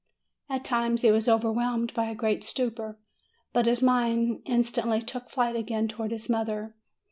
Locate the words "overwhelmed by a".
1.29-2.15